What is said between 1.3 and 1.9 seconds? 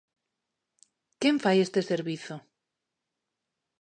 fai este